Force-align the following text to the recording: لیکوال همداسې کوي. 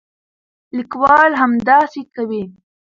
لیکوال 0.77 1.31
همداسې 1.41 2.01
کوي. 2.13 2.43